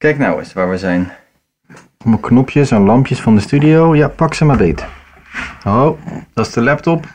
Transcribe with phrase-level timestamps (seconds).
[0.00, 1.12] Kijk nou eens waar we zijn.
[1.98, 3.96] Allemaal knopjes en lampjes van de studio.
[3.96, 4.84] Ja, pak ze maar beet.
[5.66, 5.98] Oh,
[6.32, 7.06] dat is de laptop.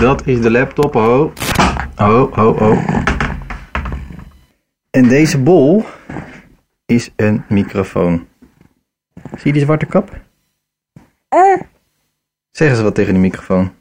[0.00, 0.94] Dat is de laptop.
[0.94, 1.32] Oh,
[1.96, 2.86] oh, oh, oh.
[4.90, 5.84] En deze bol
[6.86, 8.26] is een microfoon.
[9.14, 10.20] Zie je die zwarte kap?
[12.50, 13.72] Zeggen ze wat tegen de microfoon.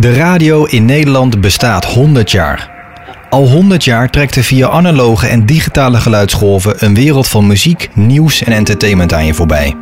[0.00, 2.70] De radio in Nederland bestaat 100 jaar.
[3.30, 8.42] Al 100 jaar trekt er via analoge en digitale geluidsgolven een wereld van muziek, nieuws
[8.42, 9.74] en entertainment aan je voorbij.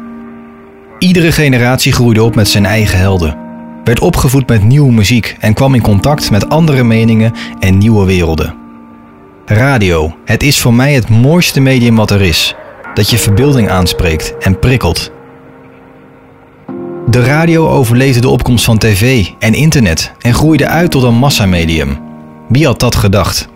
[0.98, 3.36] Iedere generatie groeide op met zijn eigen helden,
[3.84, 8.54] werd opgevoed met nieuwe muziek en kwam in contact met andere meningen en nieuwe werelden.
[9.46, 12.54] Radio, het is voor mij het mooiste medium wat er is,
[12.94, 15.12] dat je verbeelding aanspreekt en prikkelt.
[17.10, 21.98] De radio overleefde de opkomst van tv en internet en groeide uit tot een massamedium.
[22.48, 23.48] Wie had dat gedacht?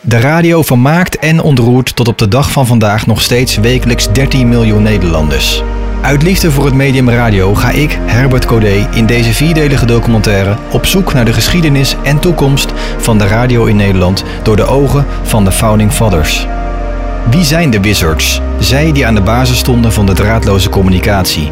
[0.00, 4.48] De radio vermaakt en ontroert tot op de dag van vandaag nog steeds wekelijks 13
[4.48, 5.62] miljoen Nederlanders.
[6.00, 10.86] Uit liefde voor het medium radio ga ik, Herbert Codé, in deze vierdelige documentaire op
[10.86, 15.44] zoek naar de geschiedenis en toekomst van de radio in Nederland door de ogen van
[15.44, 16.46] de Founding Fathers.
[17.30, 18.40] Wie zijn de Wizards?
[18.58, 21.50] Zij die aan de basis stonden van de draadloze communicatie.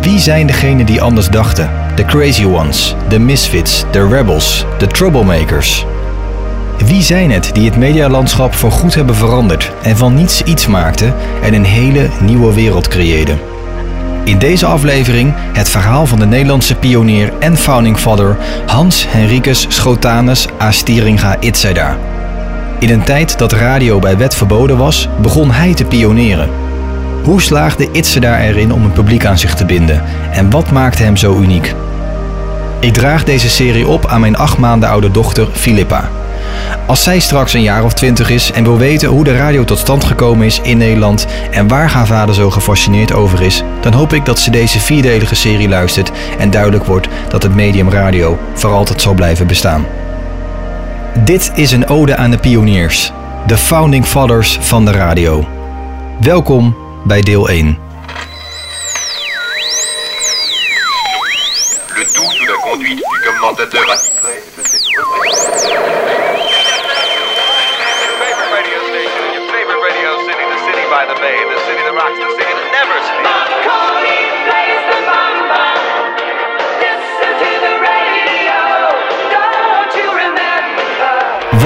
[0.00, 1.70] Wie zijn degenen die anders dachten?
[1.94, 5.86] De Crazy Ones, de Misfits, de Rebels, de Troublemakers.
[6.84, 11.54] Wie zijn het die het medialandschap voorgoed hebben veranderd en van niets iets maakten en
[11.54, 13.38] een hele nieuwe wereld creëerden?
[14.24, 20.46] In deze aflevering het verhaal van de Nederlandse pionier en founding father Hans Henricus Schotanus
[20.58, 21.96] Astieringa Itzeda.
[22.78, 26.50] In een tijd dat radio bij wet verboden was, begon hij te pioneren.
[27.24, 31.16] Hoe slaagde Itzeda erin om een publiek aan zich te binden en wat maakte hem
[31.16, 31.74] zo uniek?
[32.80, 36.08] Ik draag deze serie op aan mijn acht maanden oude dochter Filippa.
[36.86, 39.78] Als zij straks een jaar of twintig is en wil weten hoe de radio tot
[39.78, 44.12] stand gekomen is in Nederland en waar haar vader zo gefascineerd over is, dan hoop
[44.12, 48.72] ik dat ze deze vierdelige serie luistert en duidelijk wordt dat het medium radio voor
[48.72, 49.84] altijd zal blijven bestaan.
[51.24, 53.12] Dit is een ode aan de pioniers,
[53.46, 55.46] de founding fathers van de radio.
[56.20, 57.78] Welkom bij deel 1.
[61.94, 65.36] Le tout sous la conduite du commentateur attitré de cette rubrique.
[68.20, 71.82] favorite radio station in your favorite radio city, the city by the bay, the city
[71.86, 73.56] that rocks, the city that never sleeps.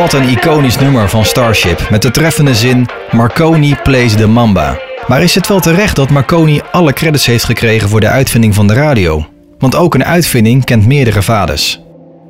[0.01, 4.79] Wat een iconisch nummer van Starship met de treffende zin Marconi plays the Mamba.
[5.07, 8.67] Maar is het wel terecht dat Marconi alle credits heeft gekregen voor de uitvinding van
[8.67, 9.27] de radio?
[9.59, 11.81] Want ook een uitvinding kent meerdere vaders.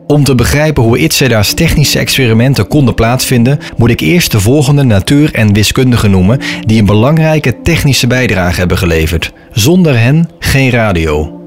[0.06, 5.34] Om te begrijpen hoe Itzeda's technische experimenten konden plaatsvinden, moet ik eerst de volgende natuur-
[5.34, 9.32] en wiskundigen noemen die een belangrijke technische bijdrage hebben geleverd.
[9.52, 11.40] Zonder hen geen radio.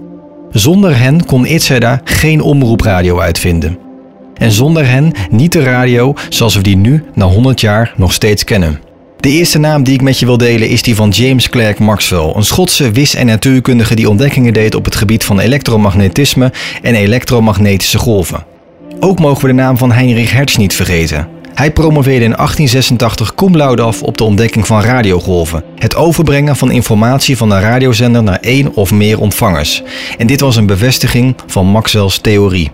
[0.51, 3.82] Zonder hen kon Itzeda geen omroepradio uitvinden.
[4.37, 8.43] En zonder hen niet de radio zoals we die nu, na 100 jaar, nog steeds
[8.43, 8.79] kennen.
[9.23, 12.31] De eerste naam die ik met je wil delen is die van James Clerk Maxwell,
[12.35, 16.51] een Schotse wis- en natuurkundige die ontdekkingen deed op het gebied van elektromagnetisme
[16.81, 18.45] en elektromagnetische golven.
[18.99, 21.27] Ook mogen we de naam van Heinrich Hertz niet vergeten.
[21.53, 26.71] Hij promoveerde in 1886 cum laude af op de ontdekking van radiogolven, het overbrengen van
[26.71, 29.83] informatie van een radiozender naar één of meer ontvangers.
[30.17, 32.71] En dit was een bevestiging van Maxwell's theorie.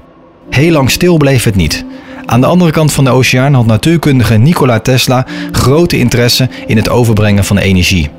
[0.50, 1.86] Heel lang stil bleef het niet.
[2.26, 6.90] Aan de andere kant van de oceaan had natuurkundige Nikola Tesla grote interesse in het
[6.90, 8.10] overbrengen van energie.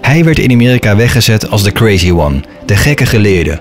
[0.00, 3.60] Hij werd in Amerika weggezet als de Crazy One, de gekke geleerde.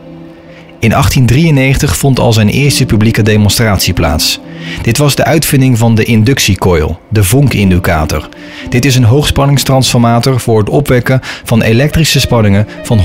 [0.80, 4.40] In 1893 vond al zijn eerste publieke demonstratie plaats.
[4.82, 8.30] Dit was de uitvinding van de inductiecoil, de vonkindicator.
[8.70, 13.00] Dit is een hoogspanningstransformator voor het opwekken van elektrische spanningen van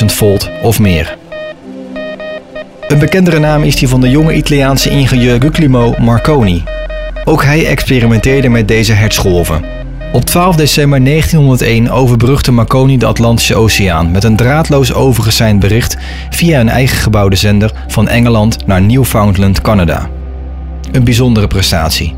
[0.00, 1.16] 100.000 volt of meer.
[2.88, 6.62] Een bekendere naam is die van de jonge Italiaanse ingenieur Guglielmo Marconi.
[7.24, 9.64] Ook hij experimenteerde met deze hertzgolven.
[10.12, 15.96] Op 12 december 1901 overbrugde Marconi de Atlantische Oceaan met een draadloos overgeseind bericht
[16.30, 20.08] via een eigen gebouwde zender van Engeland naar Newfoundland, Canada.
[20.92, 22.14] Een bijzondere prestatie.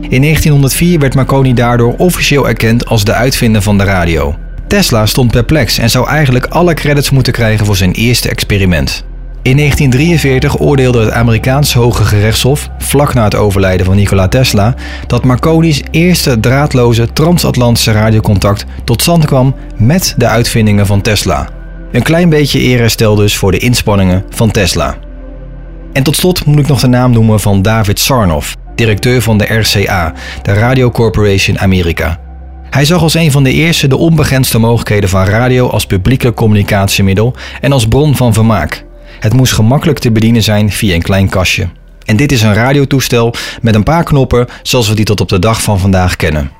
[0.00, 4.36] In 1904 werd Marconi daardoor officieel erkend als de uitvinder van de radio.
[4.66, 9.06] Tesla stond perplex en zou eigenlijk alle credits moeten krijgen voor zijn eerste experiment.
[9.42, 14.74] In 1943 oordeelde het Amerikaanse Hoge Gerechtshof, vlak na het overlijden van Nikola Tesla,
[15.06, 21.48] dat Marconi's eerste draadloze transatlantische radiocontact tot stand kwam met de uitvindingen van Tesla.
[21.92, 24.96] Een klein beetje eerherstel dus voor de inspanningen van Tesla.
[25.92, 29.44] En tot slot moet ik nog de naam noemen van David Sarnoff, directeur van de
[29.44, 30.12] RCA,
[30.42, 32.20] de Radio Corporation America.
[32.70, 37.34] Hij zag als een van de eerste de onbegrensde mogelijkheden van radio als publieke communicatiemiddel
[37.60, 38.86] en als bron van vermaak.
[39.20, 41.68] Het moest gemakkelijk te bedienen zijn via een klein kastje.
[42.04, 45.38] En dit is een radiotoestel met een paar knoppen zoals we die tot op de
[45.38, 46.50] dag van vandaag kennen.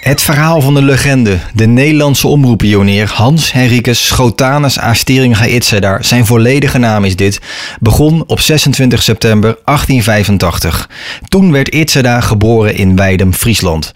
[0.00, 6.78] Het verhaal van de legende, de Nederlandse omroeppionier Hans Henricus Schotanus Asteringa Itzedar, zijn volledige
[6.78, 7.40] naam is dit,
[7.80, 10.88] begon op 26 september 1885.
[11.28, 13.92] Toen werd Itzedar geboren in Weidem, Friesland.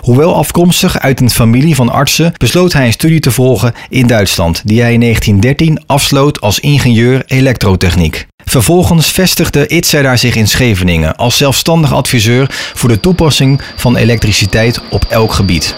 [0.00, 4.62] Hoewel afkomstig uit een familie van artsen, besloot hij een studie te volgen in Duitsland,
[4.64, 8.26] die hij in 1913 afsloot als ingenieur elektrotechniek.
[8.44, 15.04] Vervolgens vestigde Itzedar zich in Scheveningen als zelfstandig adviseur voor de toepassing van elektriciteit op
[15.08, 15.74] elk gebied.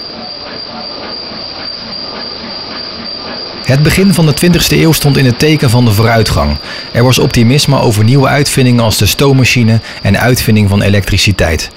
[3.63, 6.57] Het begin van de 20e eeuw stond in het teken van de vooruitgang.
[6.93, 11.71] Er was optimisme over nieuwe uitvindingen als de stoommachine en de uitvinding van elektriciteit.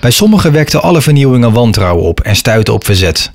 [0.00, 3.32] Bij sommigen wekten alle vernieuwingen wantrouwen op en stuitten op verzet.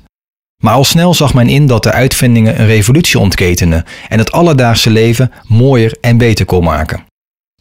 [0.62, 4.90] Maar al snel zag men in dat de uitvindingen een revolutie ontketenden en het alledaagse
[4.90, 7.04] leven mooier en beter kon maken.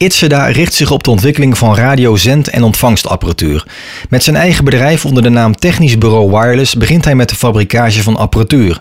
[0.04, 3.66] Itzeda richt zich op de ontwikkeling van radiozend- en ontvangstapparatuur.
[4.10, 8.04] Met zijn eigen bedrijf onder de naam Technisch Bureau Wireless begint hij met de fabrikage
[8.04, 8.80] van apparatuur,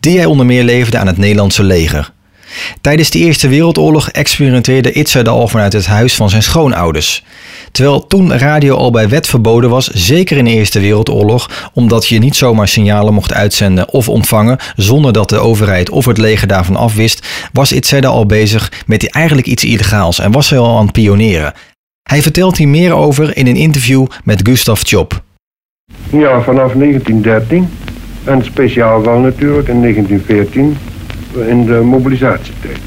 [0.00, 2.12] die hij onder meer leverde aan het Nederlandse leger.
[2.80, 7.24] Tijdens de Eerste Wereldoorlog experimenteerde Itzeda al vanuit het huis van zijn schoonouders.
[7.72, 12.18] Terwijl toen radio al bij wet verboden was, zeker in de Eerste Wereldoorlog, omdat je
[12.18, 16.76] niet zomaar signalen mocht uitzenden of ontvangen zonder dat de overheid of het leger daarvan
[16.76, 20.92] afwist, was Itzeda al bezig met eigenlijk iets illegaals en was hij al aan het
[20.92, 21.52] pioneren.
[22.02, 25.22] Hij vertelt hier meer over in een interview met Gustav Chop.
[26.10, 27.68] Ja, vanaf 1913
[28.24, 30.76] en speciaal wel natuurlijk in 1914
[31.48, 32.78] in de mobilisatietijd.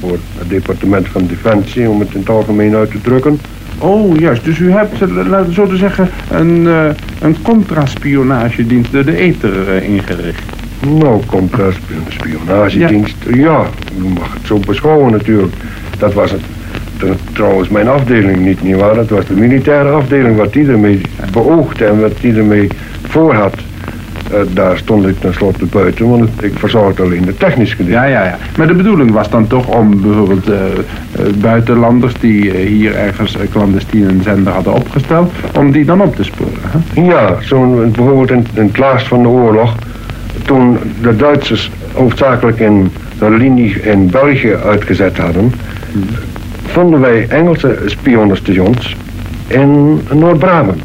[0.00, 3.40] Voor het departement van Defensie, om het in het algemeen uit te drukken.
[3.78, 4.44] Oh, juist.
[4.44, 6.84] Dus u hebt, eh, laten we zo te zeggen, een, eh,
[7.20, 10.42] een contraspionagedienst door de ether eh, ingericht.
[10.98, 13.16] Nou, komt er een spionagedienst.
[13.34, 13.64] Ja.
[13.98, 15.52] u mag het zo beschouwen natuurlijk.
[15.98, 16.40] Dat was het.
[16.96, 18.94] tr- Trouwens, mijn afdeling niet, nietwaar?
[18.94, 21.00] Dat was de militaire afdeling, wat die ermee
[21.32, 22.68] beoogde en wat die ermee
[23.02, 23.54] voor had.
[24.30, 28.00] Eh, daar stond ik tenslotte buiten, want ik verzorgde alleen de technische gedeelte.
[28.00, 28.38] Ja, ja, ja.
[28.56, 34.08] Maar de bedoeling was dan toch om bijvoorbeeld eh, eh, buitenlanders die hier ergens clandestien
[34.08, 36.60] een zender hadden opgesteld, om die dan op te sporen.
[36.60, 37.02] Hè?
[37.02, 39.74] Ja, zo'n bijvoorbeeld in, in het laatst van de oorlog,
[40.44, 45.52] toen de Duitsers hoofdzakelijk in de linie in België uitgezet hadden,
[46.66, 48.96] vonden wij Engelse spionenstations
[49.46, 50.82] in Noord-Brabant.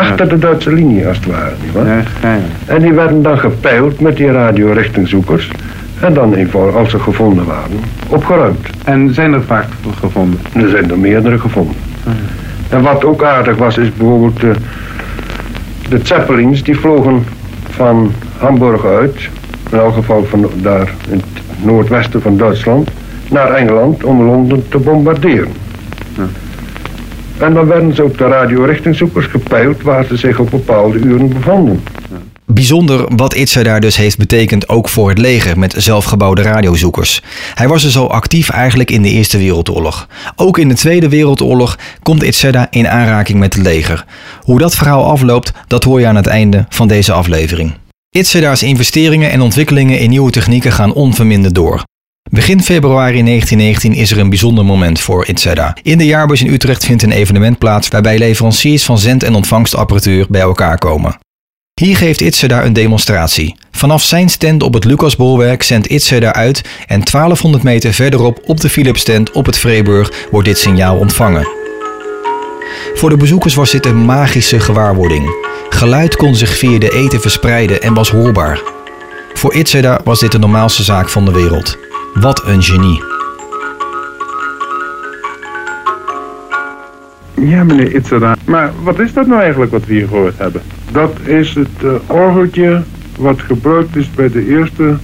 [0.00, 1.86] Achter de Duitse linie als het ware, nietwaar?
[2.22, 2.38] Ja.
[2.66, 5.50] En die werden dan gepeild met die radiorichtingzoekers.
[6.00, 8.66] En dan eenvoudig, als ze gevonden waren, opgeruimd.
[8.84, 9.66] En zijn er vaak
[10.00, 10.40] gevonden?
[10.52, 11.76] Er zijn er meerdere gevonden.
[12.68, 14.52] En wat ook aardig was, is bijvoorbeeld de,
[15.88, 17.24] de Zeppelins, die vlogen
[17.70, 19.28] van Hamburg uit,
[19.70, 22.90] in elk geval van daar in het noordwesten van Duitsland,
[23.30, 25.52] naar Engeland om Londen te bombarderen.
[27.38, 31.82] En dan werden ze op de radiorichtingzoekers gepeild waar ze zich op bepaalde uren bevonden.
[32.46, 37.22] Bijzonder wat Itza daar dus heeft betekend ook voor het leger met zelfgebouwde radiozoekers.
[37.54, 40.08] Hij was dus al actief eigenlijk in de Eerste Wereldoorlog.
[40.36, 44.04] Ook in de Tweede Wereldoorlog komt Itzeda in aanraking met het leger.
[44.40, 47.74] Hoe dat verhaal afloopt, dat hoor je aan het einde van deze aflevering.
[48.10, 51.82] Itzeda's investeringen en ontwikkelingen in nieuwe technieken gaan onverminderd door.
[52.30, 55.76] Begin februari 1919 is er een bijzonder moment voor Itzeda.
[55.82, 60.26] In de jaarbeurs in Utrecht vindt een evenement plaats waarbij leveranciers van zend- en ontvangstapparatuur
[60.28, 61.18] bij elkaar komen.
[61.74, 63.54] Hier geeft Itzeda een demonstratie.
[63.70, 68.68] Vanaf zijn stand op het Lucasbolwerk zendt Itzeda uit en 1200 meter verderop op de
[68.68, 71.48] Philips stand op het Vreeburg wordt dit signaal ontvangen.
[72.94, 75.30] Voor de bezoekers was dit een magische gewaarwording.
[75.68, 78.60] Geluid kon zich via de eten verspreiden en was hoorbaar.
[79.34, 81.85] Voor Itzeda was dit de normaalste zaak van de wereld.
[82.20, 83.02] Wat een genie.
[87.34, 88.36] Ja, meneer Itzada.
[88.44, 90.62] Maar wat is dat nou eigenlijk wat we hier gehoord hebben?
[90.92, 92.82] Dat is het eh, orgeltje
[93.18, 94.96] wat gebruikt is bij de eerste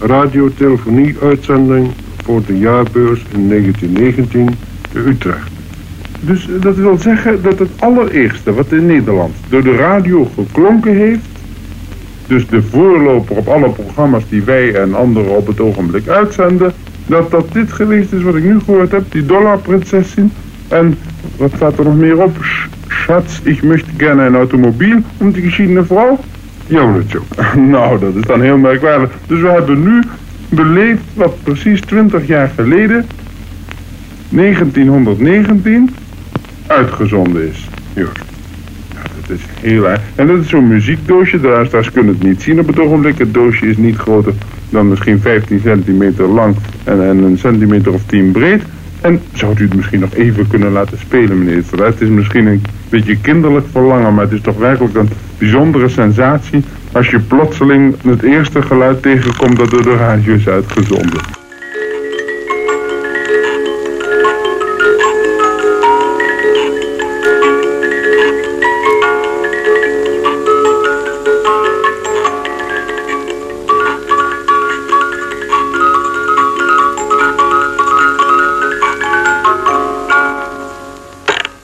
[0.00, 1.90] radiotelefonie-uitzending
[2.24, 4.56] voor de jaarbeurs in 1919
[4.92, 5.50] te Utrecht.
[6.20, 10.96] Dus eh, dat wil zeggen dat het allereerste wat in Nederland door de radio geklonken
[10.96, 11.29] heeft,
[12.30, 16.72] dus de voorloper op alle programma's die wij en anderen op het ogenblik uitzenden,
[17.06, 20.32] dat dat dit geweest is wat ik nu gehoord heb, die dollarprinsesin.
[20.68, 20.98] En
[21.36, 22.36] wat staat er nog meer op?
[22.42, 26.18] Sch- Schatz, ik möchte gerne een automobiel om die geschiedene vrouw.
[26.66, 27.20] Jonetje.
[27.74, 29.10] Nou, dat is dan heel merkwaardig.
[29.26, 30.02] Dus we hebben nu
[30.48, 33.06] beleefd wat precies 20 jaar geleden,
[34.28, 35.90] 1919,
[36.66, 37.68] uitgezonden is.
[37.94, 38.29] Joost.
[39.30, 39.86] Is heel.
[40.14, 43.18] En dat is zo'n muziekdoosje, de luisteraars kunnen het niet zien op het ogenblik.
[43.18, 44.32] Het doosje is niet groter
[44.70, 48.62] dan misschien 15 centimeter lang en, en een centimeter of 10 breed.
[49.00, 51.62] En zou u het misschien nog even kunnen laten spelen, meneer?
[51.84, 55.08] Het is misschien een beetje kinderlijk verlangen, maar het is toch werkelijk een
[55.38, 61.20] bijzondere sensatie als je plotseling het eerste geluid tegenkomt dat door de radio is uitgezonden.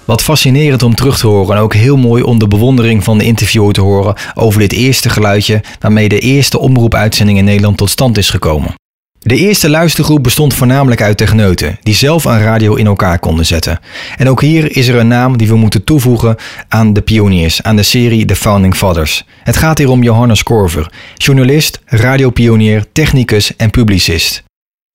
[0.07, 3.25] Wat fascinerend om terug te horen en ook heel mooi om de bewondering van de
[3.25, 8.19] interviewer te horen over dit eerste geluidje waarmee de eerste omroepuitzending in Nederland tot stand
[8.19, 8.75] is gekomen.
[9.19, 13.79] De eerste luistergroep bestond voornamelijk uit techneuten die zelf een radio in elkaar konden zetten.
[14.17, 16.37] En ook hier is er een naam die we moeten toevoegen
[16.69, 19.25] aan de pioniers, aan de serie The Founding Fathers.
[19.43, 24.46] Het gaat hier om Johannes Korver, journalist, radiopionier, technicus en publicist.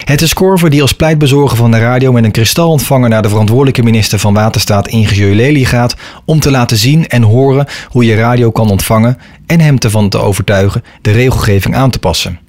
[0.04, 3.84] Het is Korver die als pleitbezorger van de radio met een kristalontvanger naar de verantwoordelijke
[3.84, 8.52] minister van Waterstaat ingenieur Lely gaat om te laten zien en horen hoe je radio
[8.52, 12.40] kan ontvangen en hem ervan te overtuigen de regelgeving aan te passen.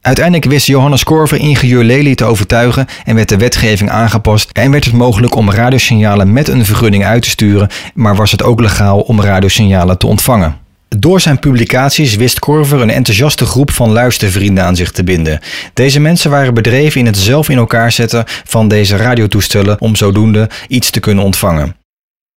[0.00, 4.84] Uiteindelijk wist Johannes Korver ingenieur Lely te overtuigen en werd de wetgeving aangepast en werd
[4.84, 9.00] het mogelijk om radiosignalen met een vergunning uit te sturen, maar was het ook legaal
[9.00, 10.63] om radiosignalen te ontvangen.
[10.98, 15.40] Door zijn publicaties wist Korver een enthousiaste groep van luistervrienden aan zich te binden.
[15.74, 20.50] Deze mensen waren bedreven in het zelf in elkaar zetten van deze radiotoestellen om zodoende
[20.68, 21.76] iets te kunnen ontvangen.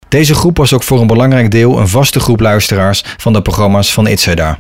[0.09, 3.93] Deze groep was ook voor een belangrijk deel een vaste groep luisteraars van de programma's
[3.93, 4.59] van Itzeda.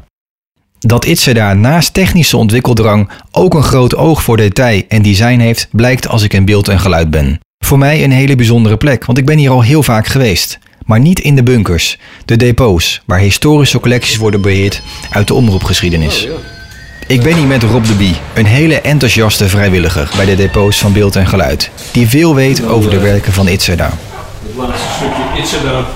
[0.78, 6.08] Dat Itzeda naast technische ontwikkeldrang ook een groot oog voor detail en design heeft, blijkt
[6.08, 7.40] als ik in beeld en geluid ben.
[7.64, 10.58] Voor mij een hele bijzondere plek, want ik ben hier al heel vaak geweest.
[10.86, 16.28] Maar niet in de bunkers, de depots, waar historische collecties worden beheerd uit de omroepgeschiedenis.
[17.06, 20.92] Ik ben hier met Rob de Bie, een hele enthousiaste vrijwilliger bij de depots van
[20.92, 23.90] beeld en geluid, die veel weet over de werken van Itzeda.
[24.46, 25.86] Het laatste stukje Itzeda.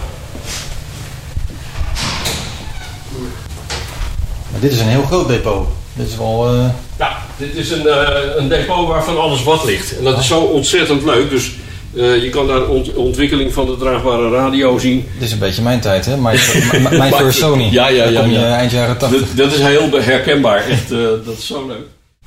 [4.61, 5.67] dit is een heel groot depot.
[5.93, 6.55] Dit is wel.
[6.99, 9.99] Ja, dit is een, eh, een depot waarvan alles wat ligt.
[9.99, 11.31] En dat is zo ontzettend leuk.
[11.31, 11.51] Dus
[11.97, 15.05] eh, je kan daar ont- ontwikkeling van de draagbare radio zien.
[15.19, 16.17] Dit is een beetje mijn tijd, hè?
[16.17, 16.39] Mijn,
[17.15, 17.69] first Sony.
[17.71, 18.57] Ja, ja, ja, kom je ja.
[18.57, 19.21] eind jaren 80.
[19.21, 20.67] Dat, dat is heel herkenbaar.
[20.69, 21.87] Echt, eh, dat is zo leuk.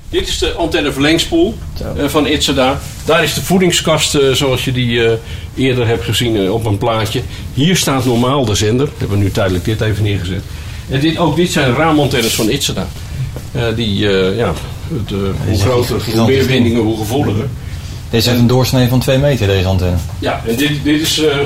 [0.10, 1.56] Dit is de antenneverlengspoel
[1.98, 2.80] eh, van Itzeda.
[3.06, 5.02] Daar is de voedingskast zoals je die
[5.56, 7.22] eerder hebt gezien op een plaatje.
[7.54, 8.86] Hier staat normaal de zender.
[8.86, 10.42] We hebben nu tijdelijk dit even neergezet.
[10.90, 12.88] En dit, ook dit zijn raamantennes van Itzeda.
[13.52, 13.98] Eh, die,
[14.36, 14.54] ja,
[14.94, 15.10] het,
[15.48, 16.48] hoe groter, hoe meer ding.
[16.48, 17.48] windingen, hoe gevoeliger.
[18.14, 19.96] Dit heeft een doorsnee van 2 meter, deze antenne.
[20.20, 21.40] Ja, en dit, dit is, eh,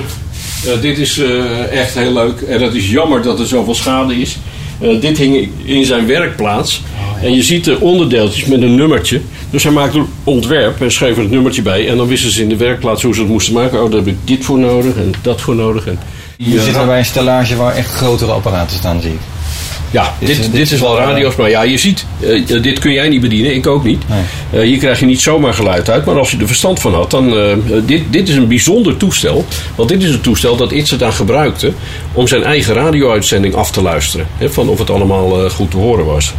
[0.74, 2.41] eh, dit is eh, echt heel leuk.
[2.41, 4.38] En het is jammer dat er zoveel schade is.
[4.79, 6.81] Eh, dit hing in zijn werkplaats.
[7.21, 9.21] En je ziet de onderdeeltjes met een nummertje.
[9.50, 11.89] Dus hij maakte een ontwerp en schreef er het nummertje bij.
[11.89, 13.83] En dan wisten ze in de werkplaats hoe ze het moesten maken.
[13.83, 15.88] Oh, daar heb ik dit voor nodig en dat voor nodig.
[15.88, 16.00] En
[16.38, 19.19] Je zit bij een stellage waar echt grotere apparaten staan, zie ik.
[19.91, 22.79] Ja, Dit dit, is- dit, dit is wel radio's, maar ja, je ziet, eh, dit
[22.79, 24.03] kun jij niet bedienen, ik ook niet.
[24.10, 24.20] Nee.
[24.62, 27.12] Eh, hier krijg je niet zomaar geluid uit, maar als je er verstand van had,
[27.12, 27.38] dan.
[27.38, 27.44] eh,
[27.86, 29.46] dit, dit is een bijzonder toestel.
[29.75, 31.72] Want dit is een toestel dat Itzeda gebruikte
[32.13, 34.27] om zijn eigen radio-uitzending af te luisteren.
[34.38, 36.34] Hè, van of het allemaal eh, goed te horen was.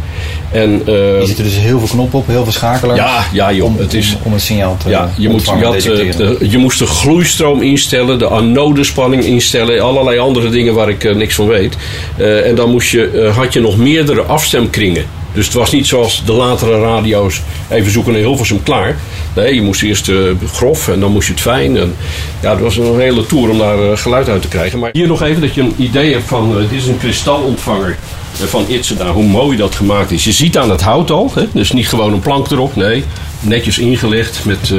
[0.51, 2.99] En, eh, Er zitten dus heel veel knoppen op, heel veel schakelaars.
[2.99, 4.13] ja, ja, joh, om, het is.
[4.13, 5.81] om, om het signaal te Ja, je, moet, je, had, eh,
[6.17, 11.15] de- je moest de gloeistroom instellen, de anodespanning instellen, allerlei andere dingen waar ik eh,
[11.15, 11.75] niks van weet.
[12.17, 15.05] Eh, en dan moest je, eh, had je nog meerdere afstemkringen.
[15.33, 18.97] Dus het was niet zoals de latere radio's, even zoeken in Hilversum klaar.
[19.35, 20.15] Nee, je moest eerst eh,
[20.53, 21.77] grof en dan moest je het fijn.
[21.77, 21.95] En,
[22.41, 24.79] ja, het was een hele tour om daar eh, geluid uit te krijgen.
[24.79, 27.97] Maar hier nog even dat je een idee hebt van, eh, dit is een kristalontvanger
[28.33, 30.23] van Itzeda, hoe mooi dat gemaakt is.
[30.23, 31.45] Je ziet aan het hout al, hè?
[31.51, 33.03] dus niet gewoon een plank erop, nee.
[33.39, 34.73] Netjes ingelegd met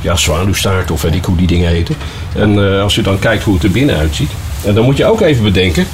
[0.00, 1.96] ja, zwaluwstaart of weet ik hoe die dingen heten.
[2.34, 4.30] En als je dan kijkt hoe het er binnen uitziet.
[4.64, 5.86] En dan moet je ook even bedenken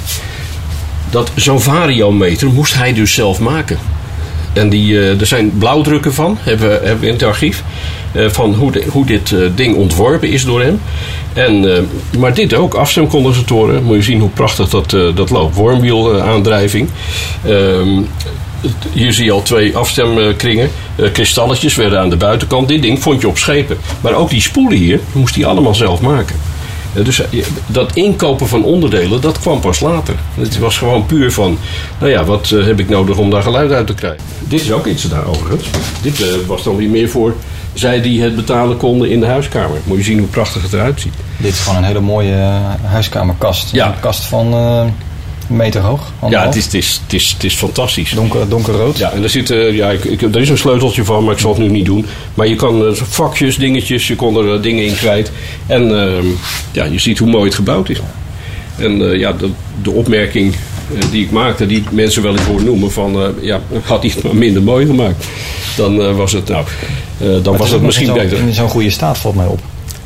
[1.13, 3.77] dat zo'n variometer moest hij dus zelf maken.
[4.53, 7.63] En die, eh, er zijn blauwdrukken van, hebben, we- hebben in het archief.
[8.11, 10.81] eh, van hoe, de- hoe dit eh, ding ontworpen is door hem.
[11.33, 11.87] En,
[12.19, 13.83] maar dit ook, afstemcondensatoren.
[13.83, 15.55] Moet je zien hoe prachtig dat, dat loopt.
[15.55, 16.89] Wormwiel aandrijving.
[17.45, 17.89] Ehm,
[18.93, 20.69] hier zie je al twee afstemkringen.
[21.13, 22.67] Kristalletjes werden aan de buitenkant.
[22.67, 23.77] Dit ding vond je op schepen.
[24.01, 26.35] Maar ook die spoelen hier moest hij allemaal zelf maken.
[26.93, 30.15] Dus eh, dat inkopen van onderdelen, dat kwam pas later.
[30.35, 31.57] Het was gewoon puur van,
[31.99, 34.23] nou ja, wat eh, heb ik nodig om daar geluid uit te krijgen.
[34.39, 35.69] Dit is ook iets daar overigens.
[36.01, 37.35] Dit eh, was dan weer meer voor
[37.73, 39.77] zij die het betalen konden in de huiskamer.
[39.83, 41.13] Moet je zien hoe prachtig het eruit ziet.
[41.37, 42.35] Dit is gewoon een hele mooie
[42.81, 43.71] huiskamerkast.
[43.71, 43.87] Ja.
[43.87, 44.85] Een kast van eh,
[45.53, 46.11] meter hoog.
[46.29, 48.11] Ja, het is, het, is, het, is, het is fantastisch.
[48.11, 48.97] Donker, donkerrood.
[48.97, 51.39] Ja, en er, zit, eh, ja, ik, ik, er is een sleuteltje van, maar ik
[51.39, 52.05] zal het nu niet doen.
[52.33, 55.31] Maar je kan eh, vakjes, dingetjes, je kon er eh, dingen in kwijt.
[55.67, 56.25] En ehm,
[56.71, 57.99] ja, je ziet hoe mooi het gebouwd is.
[58.77, 59.49] En ja, de,
[59.81, 60.55] de opmerking
[61.11, 64.63] die ik maakte, die mensen wel eens horen noemen: van ja, had het maar minder
[64.63, 65.25] mooi gemaakt.
[65.75, 66.65] Dan was het, nou,
[67.17, 68.37] dan Maar was het nog misschien beter.
[68.37, 69.59] In zo'n goede staat valt mij op.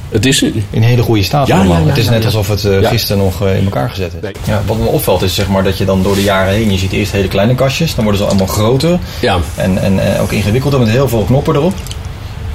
[0.09, 1.73] Het is In een hele goede staat Ja, allemaal.
[1.77, 2.25] ja, ja, het is net ja.
[2.25, 2.89] alsof het eh, Ja.
[2.89, 4.21] gisteren nog eh, in elkaar gezet is.
[4.21, 4.55] Nee.
[4.65, 6.71] Wat me opvalt is zeg maar, dat je dan door de jaren heen...
[6.71, 8.99] je ziet eerst hele kleine kastjes, dan worden ze allemaal groter.
[9.21, 9.37] Ja.
[9.55, 11.73] En, en eh, ook ingewikkelder met heel veel knoppen erop.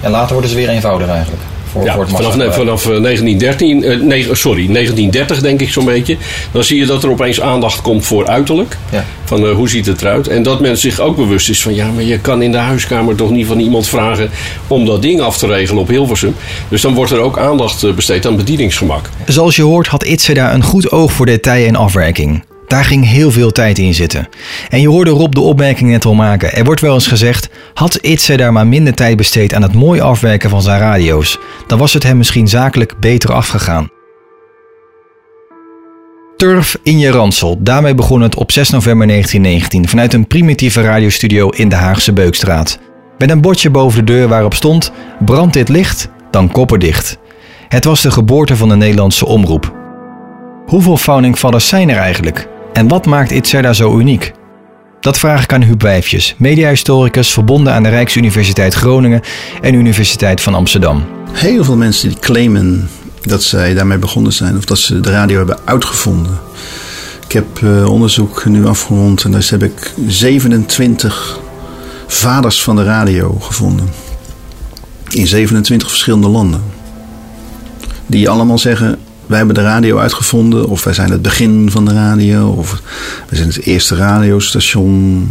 [0.00, 1.42] En later worden ze weer eenvoudiger eigenlijk.
[1.72, 5.68] Voor, Ja, voor het vanaf, massa- vanaf eh, 1913, eh, nee, sorry, 1930 denk ik
[5.72, 6.16] zo'n beetje.
[6.52, 8.76] Dan zie je dat er opeens aandacht komt voor uiterlijk.
[8.90, 9.04] Ja.
[9.24, 10.28] Van eh, hoe ziet het eruit?
[10.28, 13.14] En dat men zich ook bewust is van ja, maar je kan in de huiskamer
[13.14, 14.30] toch niet van iemand vragen
[14.66, 16.34] om dat ding af te regelen op Hilversum.
[16.68, 19.08] Dus dan wordt er ook aandacht eh, besteed aan bedieningsgemak.
[19.26, 22.42] Zoals je hoort had Itzeda een goed oog voor detail en afwerking.
[22.72, 24.28] Daar ging heel veel tijd in zitten.
[24.68, 26.52] En je hoorde Rob de opmerking net al maken.
[26.52, 30.50] Er wordt wel eens gezegd, had Itzeda maar minder tijd besteed aan het mooi afwerken
[30.50, 33.90] van zijn radio's, dan was het hem misschien zakelijk beter afgegaan.
[36.36, 37.56] Turf in je ransel.
[37.60, 42.78] Daarmee begon het op 6 november 1919 vanuit een primitieve radiostudio in de Haagse Beukstraat.
[43.18, 44.92] Met een bordje boven de deur waarop stond:
[45.24, 47.18] Brandt dit licht, dan kopperdicht.
[47.68, 49.74] Het was de geboorte van de Nederlandse omroep.
[50.66, 52.50] Hoeveel foundingfathers zijn er eigenlijk?
[52.72, 54.32] En wat maakt Itzerda zo uniek?
[55.00, 59.20] Dat vraag ik aan Huub Wijfjes, mediahistoricus verbonden aan de Rijksuniversiteit Groningen
[59.60, 61.04] en Universiteit van Amsterdam.
[61.32, 62.88] Heel veel mensen die claimen
[63.22, 66.38] dat zij daarmee begonnen zijn of dat ze de radio hebben uitgevonden.
[67.24, 71.40] Ik heb eh, onderzoek nu afgerond en dus heb ik 27
[72.06, 73.88] vaders van de radio gevonden.
[75.10, 76.62] In 27 verschillende landen.
[78.06, 78.98] Die allemaal zeggen,
[79.32, 82.82] wij hebben de radio uitgevonden of wij zijn het begin van de radio of
[83.28, 85.30] wij zijn het eerste radiostation.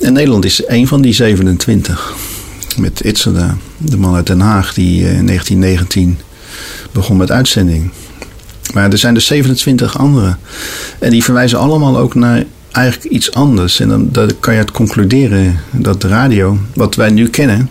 [0.00, 2.14] En Nederland is een van die 27
[2.76, 6.18] met Itzerda, de man uit Den Haag, die eh, in 1919
[6.92, 7.90] begon met uitzending.
[8.74, 10.36] Maar er zijn dus 27 andere.
[10.98, 13.80] En die verwijzen allemaal ook naar eigenlijk iets anders.
[13.80, 17.70] En dan, dan kan je het concluderen dat de radio, wat wij nu kennen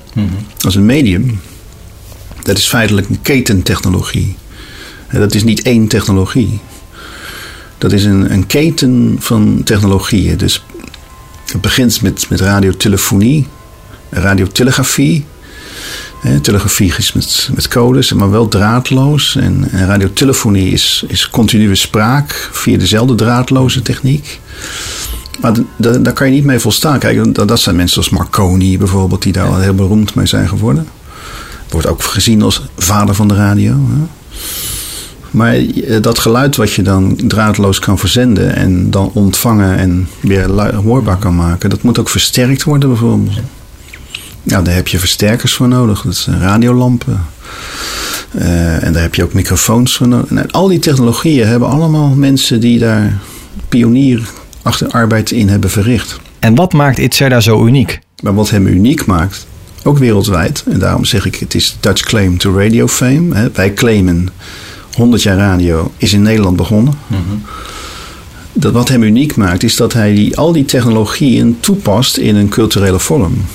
[0.65, 1.39] als een medium,
[2.43, 4.35] dat is feitelijk een ketentechnologie.
[5.11, 6.59] Dat is niet één technologie.
[7.77, 10.37] Dat is een, een keten van technologieën.
[10.37, 10.63] Dus
[11.45, 13.47] het begint met, met radiotelefonie,
[14.09, 15.25] radiotelegrafie.
[16.21, 19.35] Hè, telegrafie is met, met codes, maar wel draadloos.
[19.35, 24.39] En, en radiotelefonie is, is continue spraak via dezelfde draadloze techniek.
[25.41, 26.99] Maar daar kan je niet mee volstaan.
[26.99, 30.47] Kijk, dat, dat zijn mensen als Marconi bijvoorbeeld, die daar al heel beroemd mee zijn
[30.47, 30.87] geworden.
[31.69, 33.71] Wordt ook gezien als vader van de radio.
[33.71, 34.05] Hè.
[35.31, 40.73] Maar eh, dat geluid wat je dan draadloos kan verzenden en dan ontvangen en weer
[40.75, 43.39] hoorbaar kan maken, dat moet ook versterkt worden bijvoorbeeld.
[44.43, 46.01] Ja, daar heb je versterkers voor nodig.
[46.01, 47.25] Dat zijn radiolampen.
[48.31, 50.29] Eh, en daar heb je ook microfoons voor nodig.
[50.29, 53.19] En al die technologieën hebben allemaal mensen die daar
[53.69, 56.19] pionierarbeid in hebben verricht.
[56.39, 57.99] En wat maakt Itzerda zo uniek?
[58.23, 59.47] Maar wat hem uniek maakt,
[59.83, 63.35] ook wereldwijd, en daarom zeg ik het is Dutch claim to radio fame.
[63.35, 63.51] Hè.
[63.51, 64.29] Wij claimen
[64.99, 66.93] 100 jaar radio is in Nederland begonnen.
[68.53, 72.49] Dat wat hem uniek maakt, is dat hij die, al die technologieën toepast in een
[72.49, 73.45] culturele vorm.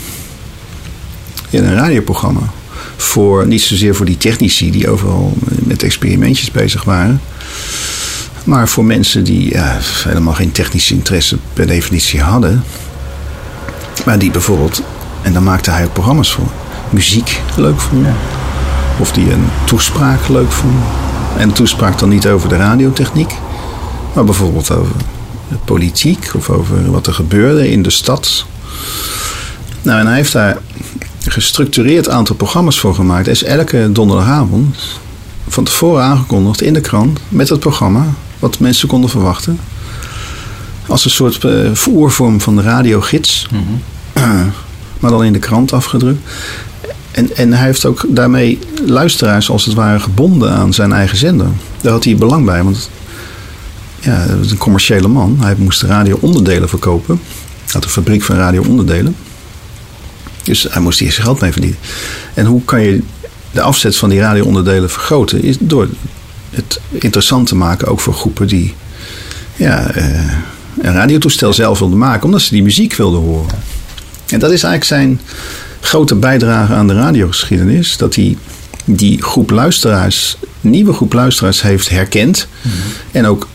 [1.50, 2.52] In een radioprogramma.
[2.96, 7.20] Voor, niet zozeer voor die technici die overal met experimentjes bezig waren.
[8.44, 12.64] Maar voor mensen die ja, helemaal geen technische interesse per definitie hadden.
[14.04, 14.82] Maar die bijvoorbeeld,
[15.22, 16.48] en daar maakte hij ook programma's voor,
[16.90, 18.14] muziek leuk vonden.
[18.98, 20.82] Of die een toespraak leuk vonden.
[21.36, 23.34] En toespraak dan niet over de radiotechniek,
[24.14, 24.92] maar bijvoorbeeld over
[25.48, 28.44] de politiek of over wat er gebeurde in de stad.
[29.82, 30.56] Nou, en hij heeft daar
[31.24, 33.26] een gestructureerd aantal programma's voor gemaakt.
[33.26, 34.76] Er is elke donderdagavond
[35.48, 38.06] van tevoren aangekondigd in de krant met het programma,
[38.38, 39.60] wat mensen konden verwachten.
[40.86, 43.46] Als een soort uh, voervorm van de radiogids.
[45.00, 46.30] maar dan in de krant afgedrukt.
[47.14, 51.46] En, en hij heeft ook daarmee luisteraars als het ware gebonden aan zijn eigen zender.
[51.80, 52.90] Daar had hij belang bij, want
[54.00, 55.36] ja, dat was een commerciële man.
[55.40, 57.20] Hij moest radio-onderdelen verkopen.
[57.64, 59.16] Hij had een fabriek van radio-onderdelen.
[60.42, 61.78] Dus hij moest hier zijn geld mee verdienen.
[62.34, 63.02] En hoe kan je
[63.50, 65.42] de afzet van die radio-onderdelen vergroten?
[65.42, 65.88] Is door
[66.50, 68.74] het interessant te maken, ook voor groepen die
[69.56, 70.32] ja, eh,
[70.80, 73.58] een radiotoestel zelf wilden maken, omdat ze die muziek wilden horen.
[74.26, 75.20] En dat is eigenlijk zijn
[75.84, 77.96] grote bijdrage aan de radiogeschiedenis.
[77.96, 78.36] Dat hij
[78.84, 82.48] die groep luisteraars, nieuwe groep luisteraars heeft herkend.
[83.12, 83.48] En ook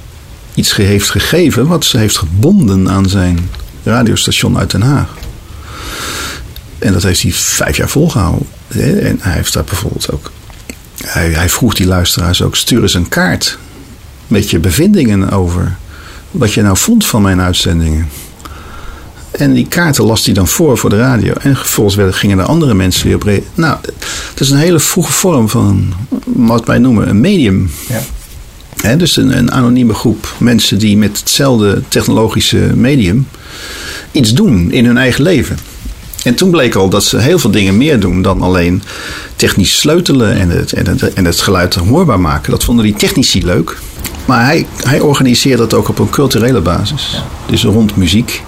[0.53, 3.49] iets heeft gegeven wat ze heeft gebonden aan zijn
[3.83, 5.13] radiostation uit Den Haag.
[6.79, 8.47] En dat heeft hij vijf jaar volgehouden.
[8.67, 8.99] hè.
[8.99, 10.31] En hij heeft daar bijvoorbeeld ook.
[11.05, 13.57] Hij, hij vroeg die luisteraars ook: stuur eens een kaart
[14.27, 15.77] met je bevindingen over
[16.31, 18.07] wat je nou vond van mijn uitzendingen.
[19.39, 21.33] En die kaarten las hij dan voor voor de radio.
[21.33, 23.77] En vervolgens werden, gingen er andere mensen weer op re- Nou,
[24.33, 25.93] dat is een hele vroege vorm van
[26.25, 27.71] wat wij noemen een medium.
[27.87, 28.95] Ja.
[28.95, 33.27] Dus een, een anonieme groep mensen die met hetzelfde technologische medium
[34.11, 35.57] iets doen in hun eigen leven.
[36.23, 38.83] En toen bleek al dat ze heel veel dingen meer doen dan alleen
[39.35, 42.51] technisch sleutelen en het, en het, en het geluid hoorbaar maken.
[42.51, 43.77] Dat vonden die technici leuk.
[44.25, 47.23] Maar hij, hij organiseerde het ook op een culturele basis.
[47.45, 48.43] Dus rond muziek.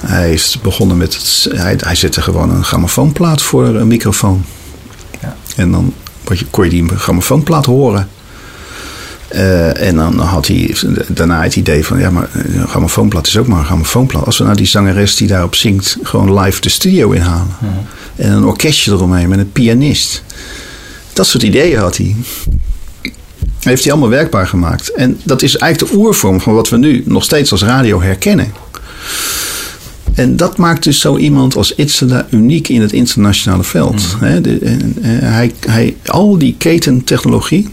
[0.00, 1.48] Hij is begonnen met het.
[1.58, 4.44] Hij, hij zette gewoon een grammofoonplaat voor een microfoon.
[5.56, 5.94] En dan
[6.50, 8.08] kon je die grammofoonplaat horen.
[9.28, 10.76] Eh, en dan had hij
[11.08, 14.24] daarna het idee van, ja, maar een grammofoonplaat is ook maar een grammofoonplaat.
[14.24, 17.56] Als we nou die zangeres die daarop zingt, gewoon live de studio inhalen.
[18.16, 20.22] En een orkestje eromheen met een pianist.
[21.12, 22.16] Dat soort ideeën had hij.
[23.58, 24.92] Heeft hij allemaal werkbaar gemaakt.
[24.92, 28.52] En dat is eigenlijk de oervorm van wat we nu nog steeds als radio herkennen.
[30.18, 34.16] En dat maakt dus zo iemand als Itzada uniek in het internationale veld.
[34.42, 37.68] De- en, eh, hij, hij, al die ketentechnologie,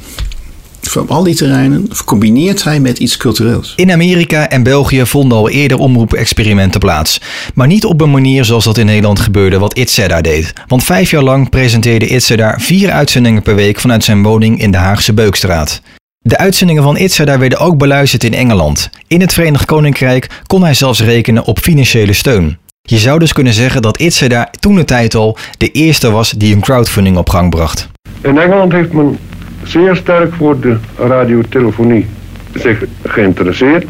[0.81, 3.73] van al die terreinen, combineert hij met iets cultureels.
[3.75, 7.21] In Amerika en België vonden al eerder omroepexperimenten plaats.
[7.53, 10.53] Maar niet op een manier zoals dat in Nederland gebeurde wat Itzeda deed.
[10.67, 14.77] Want vijf jaar lang presenteerde Itzeda vier uitzendingen per week vanuit zijn woning in de
[14.77, 15.81] Haagse Beukstraat.
[16.27, 18.89] De uitzendingen van Itzeda werden ook beluisterd in Engeland.
[19.07, 22.57] In het Verenigd Koninkrijk kon hij zelfs rekenen op financiële steun.
[22.81, 26.55] Je zou dus kunnen zeggen dat Itzeda toen de tijd al de eerste was die
[26.55, 27.89] een crowdfunding op gang bracht.
[28.21, 29.17] In Engeland heeft men
[29.63, 32.05] zeer sterk voor de radiotelefonie
[32.53, 33.85] zich geïnteresseerd.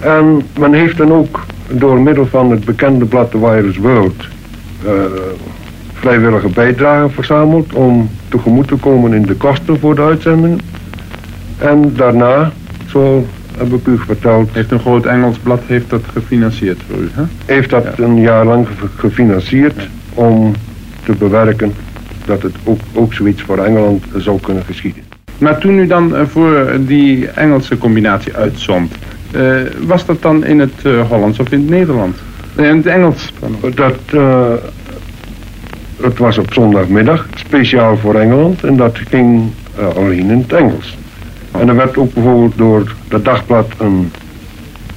[0.00, 4.24] En men heeft dan ook door middel van het bekende blad The Wireless World
[4.84, 4.92] eh,
[5.94, 10.69] vrijwillige bijdragen verzameld om tegemoet te komen in de kosten voor de uitzendingen.
[11.60, 12.52] En daarna,
[12.88, 13.26] zo
[13.58, 17.22] heb ik u verteld, Heeft een groot Engels blad heeft dat gefinancierd voor u, hè?
[17.46, 20.52] heeft dat een jaar lang ge- gefinancierd om
[21.04, 21.72] te bewerken
[22.24, 25.02] dat het ook, ook zoiets voor Engeland zou kunnen geschieden.
[25.38, 28.92] Maar toen u dan eh, voor die Engelse combinatie uitzond,
[29.30, 29.42] eh,
[29.86, 32.18] was dat dan in het eh, Hollands of in het Nederlands?
[32.56, 33.32] Nee, in het Engels.
[33.74, 33.96] Dat,
[36.02, 39.50] het was op zondagmiddag, speciaal voor Engeland, en dat ging
[39.96, 40.96] alleen in het Engels.
[41.50, 44.12] En er werd ook bijvoorbeeld door dat dagblad een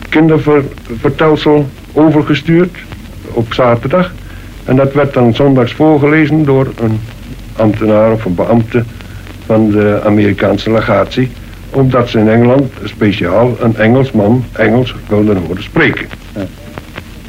[0.10, 2.78] kindervertelsel overgestuurd
[3.32, 4.12] op zaterdag.
[4.66, 7.00] En dat werd dan zondags voorgelezen door een
[7.56, 8.84] ambtenaar of een beambte
[9.46, 11.30] van de Amerikaanse legatie.
[11.70, 16.08] Omdat ze in Engeland speciaal een Engelsman Engels wilden horen spreken.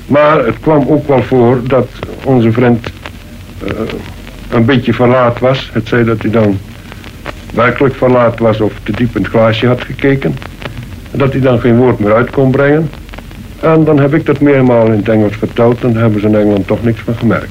[0.06, 1.88] Maar het kwam ook wel voor dat
[2.24, 2.86] onze vriend
[3.66, 3.70] eh,
[4.50, 5.70] een beetje verlaat was.
[5.72, 6.58] Het zei dat hij dan
[7.54, 10.36] werkelijk verlaat was of te diep in het glaasje had gekeken.
[11.10, 12.90] En dat hij dan geen woord meer uit kon brengen.
[13.60, 16.66] En dan heb ik dat meermaal in het Engels verteld en hebben ze in Engeland
[16.66, 17.50] toch niks van gemerkt.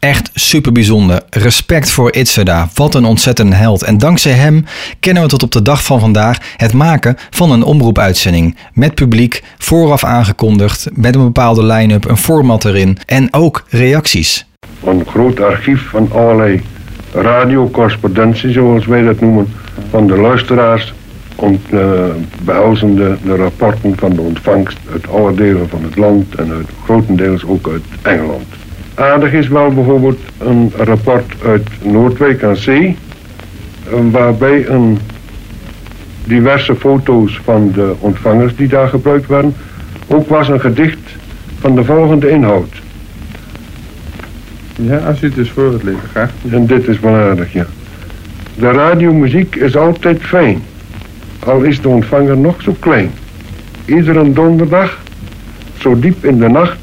[0.00, 1.22] Echt super bijzonder.
[1.30, 2.68] Respect voor Itzeda.
[2.74, 3.82] Wat een ontzettende held.
[3.82, 4.64] En dankzij hem
[5.00, 8.56] kennen we tot op de dag van vandaag het maken van een omroepuitzending.
[8.72, 14.46] Met publiek, vooraf aangekondigd, met een bepaalde line-up, een format erin en ook reacties.
[14.84, 16.62] Een groot archief van allerlei
[17.12, 19.48] radiocorrespondentie, zoals wij dat noemen,
[19.90, 20.94] van de luisteraars.
[21.34, 21.80] Om, eh,
[22.42, 27.44] behelzende de rapporten van de ontvangst uit alle delen van het land en uit, grotendeels
[27.46, 28.46] ook uit Engeland.
[28.94, 32.96] Aardig is wel bijvoorbeeld een rapport uit Noordwijk aan Zee,
[33.90, 34.98] eh, waarbij een
[36.24, 39.54] diverse foto's van de ontvangers die daar gebruikt werden,
[40.06, 41.16] ook was een gedicht
[41.60, 42.80] van de volgende inhoud.
[44.82, 46.30] Ja, als u het dus voor het lezen graag.
[46.50, 47.66] En dit is wel aardig, ja.
[48.54, 50.62] De radiomuziek is altijd fijn.
[51.38, 53.10] Al is de ontvanger nog zo klein.
[53.84, 54.98] Iedere donderdag,
[55.78, 56.78] zo diep in de nacht,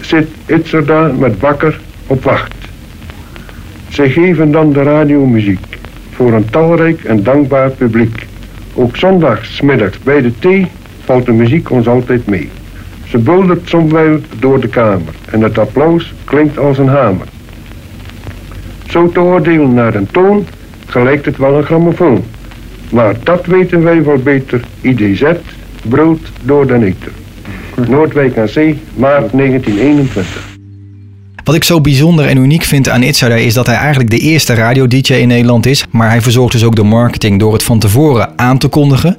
[0.00, 2.54] zit Itzerda met Bakker op wacht.
[3.88, 5.66] Zij geven dan de radiomuziek
[6.10, 8.26] voor een talrijk en dankbaar publiek.
[8.74, 10.66] Ook zondags, 's middags bij de thee
[11.04, 12.48] valt de muziek ons altijd mee.
[13.08, 17.26] Ze buldert somwijl door de kamer en het applaus klinkt als een hamer.
[18.88, 20.46] Zo te oordelen naar een toon
[20.86, 22.24] gelijkt het wel een grammofoon.
[22.90, 24.60] Maar dat weten wij wel beter.
[24.80, 25.24] IDZ
[25.88, 27.12] brult door de neter.
[27.88, 30.47] Noordwijk aan Zee, maart 1921.
[31.48, 34.54] Wat ik zo bijzonder en uniek vind aan Itzada is dat hij eigenlijk de eerste
[34.54, 35.84] radio-dj in Nederland is.
[35.90, 39.16] Maar hij verzorgt dus ook de marketing door het van tevoren aan te kondigen.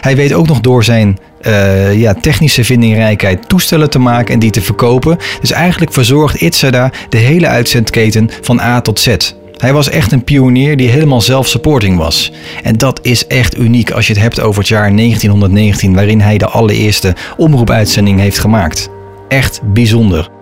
[0.00, 4.50] Hij weet ook nog door zijn eh, ja, technische vindingrijkheid toestellen te maken en die
[4.50, 5.16] te verkopen.
[5.40, 9.16] Dus eigenlijk verzorgt Itzada de hele uitzendketen van A tot Z.
[9.56, 12.32] Hij was echt een pionier die helemaal zelf-supporting was.
[12.62, 16.38] En dat is echt uniek als je het hebt over het jaar 1919, waarin hij
[16.38, 18.88] de allereerste omroepuitzending heeft gemaakt.
[19.28, 20.39] Echt bijzonder.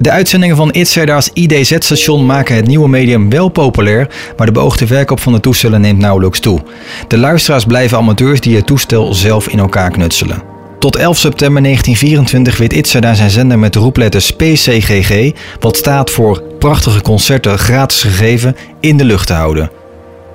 [0.00, 5.20] De uitzendingen van Itzerda's IDZ-station maken het nieuwe medium wel populair, maar de beoogde verkoop
[5.20, 6.60] van de toestellen neemt nauwelijks toe.
[7.08, 10.42] De luisteraars blijven amateurs die het toestel zelf in elkaar knutselen.
[10.78, 16.42] Tot 11 september 1924 weet Itzerda zijn zender met de roepletters PCGG, wat staat voor
[16.58, 19.70] prachtige concerten gratis gegeven, in de lucht te houden.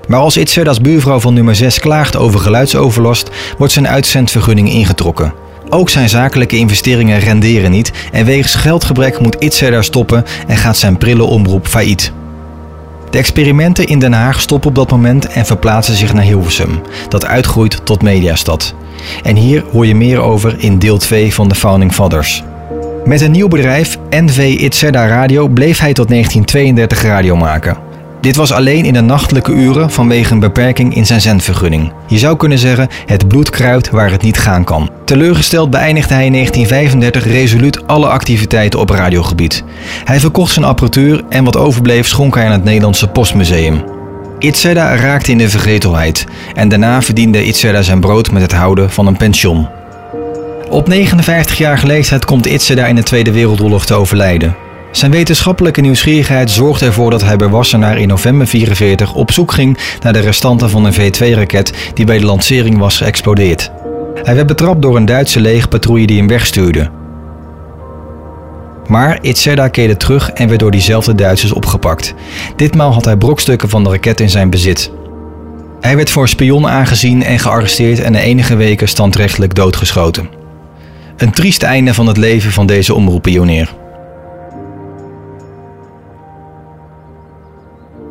[0.08, 5.43] Maar als Itzerda's buurvrouw van nummer 6 klaagt over geluidsoverlast, wordt zijn uitzendvergunning ingetrokken.
[5.74, 10.98] Ook zijn zakelijke investeringen renderen niet en wegens geldgebrek moet Itzerda stoppen en gaat zijn
[10.98, 12.12] prille omroep failliet.
[13.10, 17.26] De experimenten in Den Haag stoppen op dat moment en verplaatsen zich naar Hilversum, dat
[17.26, 18.76] uitgroeit tot mediastad.
[19.24, 22.44] En hier hoor je meer over in deel 2 van de Founding Fathers.
[23.06, 27.83] Met een nieuw bedrijf, NV Itzerda Radio, bleef hij tot 1932 radio maken.
[28.24, 31.92] Dit was alleen in de nachtelijke uren vanwege een beperking in zijn zendvergunning.
[32.08, 34.90] Je zou kunnen zeggen het bloed kruipt waar het niet gaan kan.
[35.06, 39.64] Teleurgesteld beëindigde hij in 1935 resoluut alle activiteiten op radiogebied.
[40.04, 43.84] Hij verkocht zijn apparatuur en wat overbleef schonk hij aan het Nederlandse Postmuseum.
[44.40, 49.08] Itzerda raakte in de vergetelheid en daarna verdiende Itzerda zijn brood met het houden van
[49.08, 49.68] een pension.
[50.70, 54.56] Op 59-jarige leeftijd komt Itzerda in de Tweede Wereldoorlog te overlijden.
[54.94, 59.78] Zijn wetenschappelijke nieuwsgierigheid zorgde ervoor dat hij bij Wassenaar in november 44 op zoek ging
[60.02, 63.72] naar de restanten van een V2-raket die bij de lancering was geëxplodeerd.
[64.24, 66.90] Hij werd betrapt door een Duitse legerpatrouille die hem wegstuurde.
[68.88, 72.14] Maar Itzerda keerde terug en werd door diezelfde Duitsers opgepakt.
[72.56, 74.92] Ditmaal had hij brokstukken van de raket in zijn bezit.
[75.80, 80.30] Hij werd voor spion aangezien en gearresteerd en na enige weken standrechtelijk doodgeschoten.
[81.18, 83.82] Een triest einde van het leven van deze omroeppionier.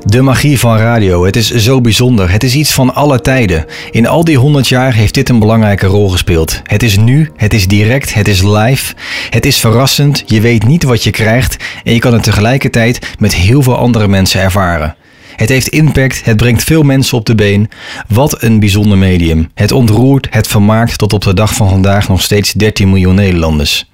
[0.05, 2.31] De magie van radio, het is zo bijzonder.
[2.31, 3.67] Het is iets van alle tijden.
[3.91, 6.61] In al die 100 jaar heeft dit een belangrijke rol gespeeld.
[6.65, 8.95] Het is nu, het is direct, het is live.
[9.31, 13.35] Het is verrassend, je weet niet wat je krijgt en je kan het tegelijkertijd met
[13.35, 14.97] heel veel andere mensen ervaren.
[15.37, 17.71] Het heeft impact, het brengt veel mensen op de been.
[18.09, 19.51] Wat een bijzonder medium.
[19.55, 23.91] Het ontroert, het vermaakt tot op de dag van vandaag nog steeds 13 miljoen Nederlanders.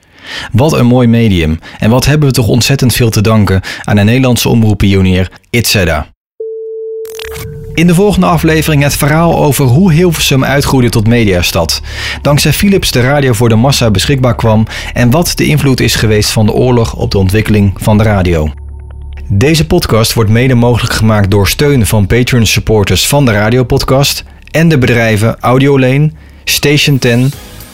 [0.53, 1.59] Wat een mooi medium.
[1.79, 6.07] En wat hebben we toch ontzettend veel te danken aan de Nederlandse omroeppionier Itzeda.
[7.75, 11.83] In de volgende aflevering het verhaal over hoe Hilversum uitgroeide tot mediastad.
[12.23, 16.31] Dankzij Philips de radio voor de massa beschikbaar kwam en wat de invloed is geweest
[16.31, 18.53] van de oorlog op de ontwikkeling van de radio.
[19.29, 24.69] Deze podcast wordt mede mogelijk gemaakt door steun van Patreon supporters van de radiopodcast en
[24.69, 26.11] de bedrijven Audiolane,
[26.45, 27.33] Station 10,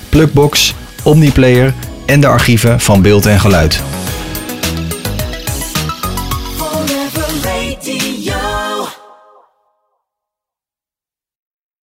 [0.09, 1.75] Plugbox, Omniplayer
[2.07, 3.83] en de archieven van beeld en geluid.